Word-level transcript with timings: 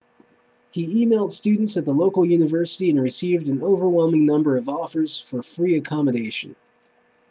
he 0.71 1.05
emailed 1.05 1.31
students 1.31 1.77
at 1.77 1.85
the 1.85 1.93
local 1.93 2.25
university 2.25 2.89
and 2.89 2.99
received 2.99 3.49
an 3.49 3.61
overwhelming 3.61 4.25
number 4.25 4.57
of 4.57 4.67
offers 4.67 5.19
for 5.21 5.43
free 5.43 5.75
accommodation 5.75 6.55